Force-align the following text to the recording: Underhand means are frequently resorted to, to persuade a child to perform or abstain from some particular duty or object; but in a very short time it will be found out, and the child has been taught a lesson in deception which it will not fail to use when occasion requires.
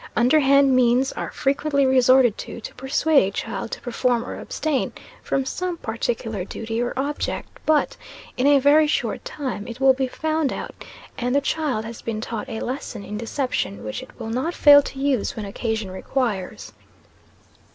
Underhand 0.15 0.75
means 0.75 1.11
are 1.11 1.29
frequently 1.31 1.85
resorted 1.85 2.35
to, 2.39 2.59
to 2.59 2.73
persuade 2.73 3.23
a 3.27 3.31
child 3.33 3.69
to 3.69 3.81
perform 3.81 4.25
or 4.25 4.39
abstain 4.39 4.91
from 5.21 5.45
some 5.45 5.77
particular 5.77 6.43
duty 6.43 6.81
or 6.81 6.91
object; 6.97 7.59
but 7.67 7.97
in 8.35 8.47
a 8.47 8.57
very 8.57 8.87
short 8.87 9.23
time 9.23 9.67
it 9.67 9.79
will 9.79 9.93
be 9.93 10.07
found 10.07 10.51
out, 10.51 10.73
and 11.19 11.35
the 11.35 11.39
child 11.39 11.85
has 11.85 12.01
been 12.01 12.19
taught 12.19 12.49
a 12.49 12.61
lesson 12.61 13.05
in 13.05 13.15
deception 13.15 13.83
which 13.83 14.01
it 14.01 14.09
will 14.19 14.31
not 14.31 14.55
fail 14.55 14.81
to 14.81 14.97
use 14.97 15.35
when 15.35 15.45
occasion 15.45 15.91
requires. 15.91 16.73